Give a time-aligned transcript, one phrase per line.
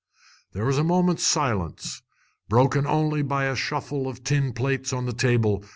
[0.53, 2.01] There was a moment's silence,
[2.49, 5.63] broken only by a shuffle of tin plates on the table.